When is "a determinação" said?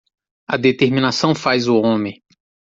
0.47-1.35